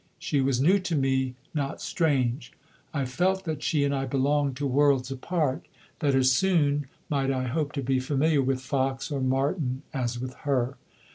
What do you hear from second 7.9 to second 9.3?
familiar with fox or